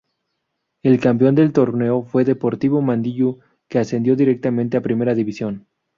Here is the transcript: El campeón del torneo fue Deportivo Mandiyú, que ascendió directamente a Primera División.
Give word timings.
El 0.81 0.99
campeón 0.99 1.35
del 1.35 1.53
torneo 1.53 2.01
fue 2.01 2.25
Deportivo 2.25 2.81
Mandiyú, 2.81 3.37
que 3.67 3.77
ascendió 3.77 4.15
directamente 4.15 4.75
a 4.75 4.81
Primera 4.81 5.13
División. 5.13 5.67